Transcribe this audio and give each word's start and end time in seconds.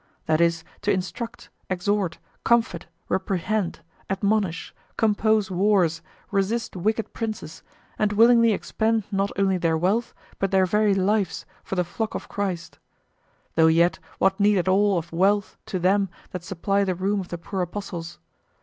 that 0.25 0.41
is, 0.41 0.63
to 0.81 0.89
instruct, 0.91 1.51
exhort, 1.69 2.17
comfort, 2.43 2.87
reprehend, 3.07 3.81
admonish, 4.09 4.73
compose 4.97 5.51
wars, 5.51 6.01
resist 6.31 6.75
wicked 6.75 7.13
princes, 7.13 7.61
and 7.99 8.11
willingly 8.13 8.51
expend 8.51 9.03
not 9.11 9.29
only 9.37 9.57
their 9.59 9.77
wealth 9.77 10.15
but 10.39 10.49
their 10.49 10.65
very 10.65 10.95
lives 10.95 11.45
for 11.63 11.75
the 11.75 11.83
flock 11.83 12.15
of 12.15 12.27
Christ: 12.27 12.79
though 13.53 13.67
yet 13.67 13.99
what 14.17 14.39
need 14.39 14.57
at 14.57 14.67
all 14.67 14.97
of 14.97 15.11
wealth 15.13 15.55
to 15.67 15.77
them 15.77 16.09
that 16.31 16.43
supply 16.43 16.83
the 16.83 16.95
room 16.95 17.19
of 17.19 17.27
the 17.27 17.37
poor 17.37 17.61
apostles? 17.61 18.17